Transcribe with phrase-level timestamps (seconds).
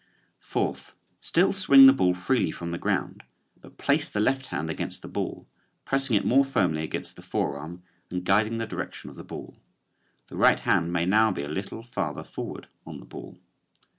[0.39, 3.21] Fourth: Still swing the ball freely from the ground
[3.61, 5.47] but place the left hand against the ball,
[5.85, 9.61] pressing it more firmly against the forearm and guiding the direction of the ball.
[10.25, 13.37] The right hand may now be a little farther forward on the ball.